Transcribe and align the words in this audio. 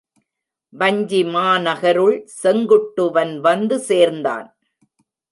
வஞ்சி 0.73 1.19
மாநகருள் 1.23 2.15
செங்குட்டுவன் 2.43 3.33
வந்து 3.39 3.79
சேர்ந்தான். 3.79 4.47